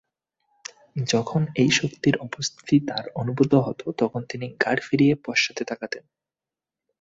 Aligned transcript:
যখন 1.07 1.41
এই 1.55 1.69
শক্তির 1.71 2.15
উপস্থিতি 2.21 2.75
তাঁর 2.87 3.05
অনুভূত 3.15 3.53
হত 3.57 3.81
তখন 3.97 4.21
তিনি 4.29 4.47
ঘাড় 4.59 4.81
ফিরিয়ে 4.81 5.15
পশ্চাতে 5.25 5.63
তাকাতেন। 5.65 6.03